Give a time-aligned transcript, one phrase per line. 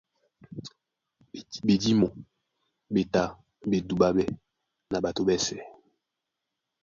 [1.65, 2.07] Ɓedímo
[2.93, 3.23] ɓé tá
[3.69, 4.27] ɓé dúɓáɓɛ́
[4.91, 5.61] na ɓato ɓɛ́sɛ̄.